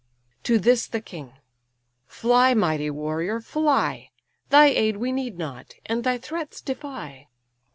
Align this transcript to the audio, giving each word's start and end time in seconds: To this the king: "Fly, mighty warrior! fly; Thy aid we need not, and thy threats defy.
To 0.45 0.57
this 0.57 0.87
the 0.87 0.99
king: 0.99 1.33
"Fly, 2.07 2.55
mighty 2.55 2.89
warrior! 2.89 3.39
fly; 3.39 4.09
Thy 4.49 4.65
aid 4.69 4.97
we 4.97 5.11
need 5.11 5.37
not, 5.37 5.75
and 5.85 6.03
thy 6.03 6.17
threats 6.17 6.59
defy. 6.59 7.27